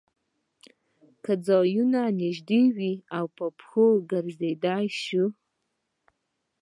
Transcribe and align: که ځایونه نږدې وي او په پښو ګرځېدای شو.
که 1.23 1.33
ځایونه 1.47 2.01
نږدې 2.21 2.61
وي 2.77 2.93
او 3.17 3.25
په 3.37 3.45
پښو 3.57 3.87
ګرځېدای 4.11 4.85
شو. 5.03 5.25